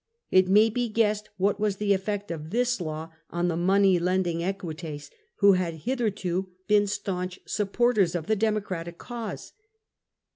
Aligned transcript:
It 0.31 0.47
may 0.47 0.71
be 0.71 0.89
guessed 0.89 1.29
what 1.37 1.59
was 1.59 1.75
the 1.77 1.93
effect 1.93 2.31
of 2.31 2.49
this 2.49 2.81
law 2.81 3.11
on 3.29 3.49
the 3.49 3.55
money 3.55 3.99
lending 3.99 4.41
Equites, 4.41 5.11
who 5.35 5.53
had 5.53 5.75
hitherto 5.85 6.49
been 6.67 6.87
staunch 6.87 7.39
supporters 7.45 8.15
of 8.15 8.25
the 8.25 8.35
Demo 8.35 8.61
cratic 8.61 8.97
cause. 8.97 9.53